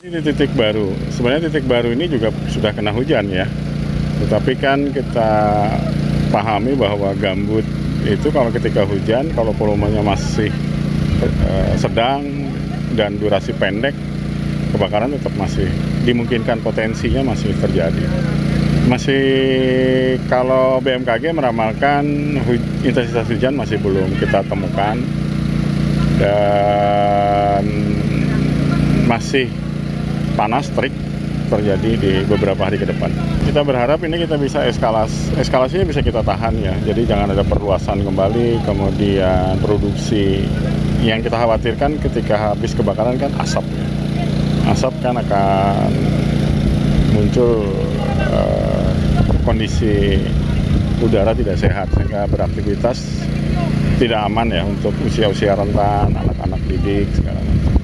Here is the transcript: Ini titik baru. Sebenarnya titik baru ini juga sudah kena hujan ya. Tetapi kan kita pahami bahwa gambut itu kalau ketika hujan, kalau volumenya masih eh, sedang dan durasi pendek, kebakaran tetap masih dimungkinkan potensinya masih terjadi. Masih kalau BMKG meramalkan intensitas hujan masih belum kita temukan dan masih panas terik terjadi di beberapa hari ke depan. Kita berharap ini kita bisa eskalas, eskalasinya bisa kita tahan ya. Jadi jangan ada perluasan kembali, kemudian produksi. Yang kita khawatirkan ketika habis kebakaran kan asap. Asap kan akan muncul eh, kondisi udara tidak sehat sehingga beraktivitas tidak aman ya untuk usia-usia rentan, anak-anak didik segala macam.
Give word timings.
Ini 0.00 0.24
titik 0.24 0.56
baru. 0.56 0.96
Sebenarnya 1.12 1.52
titik 1.52 1.68
baru 1.68 1.92
ini 1.92 2.08
juga 2.08 2.32
sudah 2.48 2.72
kena 2.72 2.88
hujan 2.88 3.28
ya. 3.28 3.44
Tetapi 4.24 4.56
kan 4.56 4.88
kita 4.96 5.28
pahami 6.32 6.72
bahwa 6.72 7.12
gambut 7.20 7.60
itu 8.08 8.32
kalau 8.32 8.48
ketika 8.48 8.88
hujan, 8.88 9.28
kalau 9.36 9.52
volumenya 9.52 10.00
masih 10.00 10.48
eh, 11.20 11.72
sedang 11.76 12.24
dan 12.96 13.20
durasi 13.20 13.52
pendek, 13.52 13.92
kebakaran 14.72 15.12
tetap 15.20 15.36
masih 15.36 15.68
dimungkinkan 16.08 16.64
potensinya 16.64 17.20
masih 17.36 17.52
terjadi. 17.60 18.04
Masih 18.88 19.24
kalau 20.32 20.80
BMKG 20.80 21.36
meramalkan 21.36 22.08
intensitas 22.88 23.28
hujan 23.28 23.52
masih 23.52 23.76
belum 23.76 24.16
kita 24.16 24.48
temukan 24.48 24.96
dan 26.16 27.68
masih 29.04 29.59
panas 30.40 30.72
terik 30.72 30.96
terjadi 31.52 31.90
di 32.00 32.12
beberapa 32.24 32.64
hari 32.64 32.80
ke 32.80 32.88
depan. 32.88 33.12
Kita 33.44 33.60
berharap 33.60 34.00
ini 34.06 34.24
kita 34.24 34.40
bisa 34.40 34.64
eskalas, 34.64 35.12
eskalasinya 35.36 35.84
bisa 35.84 36.00
kita 36.00 36.24
tahan 36.24 36.56
ya. 36.64 36.72
Jadi 36.80 37.04
jangan 37.04 37.36
ada 37.36 37.44
perluasan 37.44 38.00
kembali, 38.00 38.64
kemudian 38.64 39.60
produksi. 39.60 40.48
Yang 41.04 41.28
kita 41.28 41.36
khawatirkan 41.36 42.00
ketika 42.00 42.34
habis 42.54 42.72
kebakaran 42.72 43.20
kan 43.20 43.34
asap. 43.42 43.66
Asap 44.70 44.94
kan 45.04 45.20
akan 45.20 45.92
muncul 47.12 47.68
eh, 48.32 48.90
kondisi 49.44 50.16
udara 51.04 51.36
tidak 51.36 51.56
sehat 51.60 51.88
sehingga 51.96 52.28
beraktivitas 52.30 53.26
tidak 54.00 54.20
aman 54.24 54.48
ya 54.48 54.62
untuk 54.64 54.92
usia-usia 55.04 55.52
rentan, 55.52 56.16
anak-anak 56.16 56.60
didik 56.68 57.08
segala 57.12 57.40
macam. 57.44 57.79